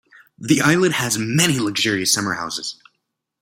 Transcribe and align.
The 0.39 0.61
islet 0.61 0.93
has 0.93 1.19
many 1.19 1.59
luxurious 1.59 2.11
summer 2.11 2.33
houses. 2.33 2.75